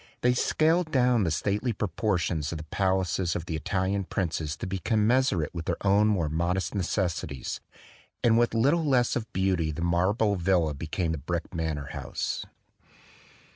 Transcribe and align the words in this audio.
They 0.21 0.33
scaled 0.33 0.89
down 0.91 1.25
the 1.25 1.29
stately 1.29 1.73
proportions 1.73 2.51
of 2.51 2.57
the 2.57 2.63
pal 2.63 3.01
aces 3.01 3.35
of 3.35 3.45
the 3.45 3.55
Italian 3.55 4.05
princes 4.05 4.57
to 4.57 4.65
be 4.65 4.79
commensurate 4.79 5.53
with 5.53 5.65
their 5.65 5.77
own 5.85 6.07
more 6.07 6.27
modest 6.27 6.73
necessities; 6.73 7.61
and 8.23 8.35
with 8.35 8.55
little 8.55 8.83
less 8.83 9.15
of 9.15 9.31
beauty 9.31 9.71
the 9.71 9.83
marble 9.83 10.37
villa 10.37 10.73
be 10.73 10.87
came 10.87 11.11
the 11.11 11.19
brick 11.19 11.53
manor 11.53 11.89
house. 11.91 12.47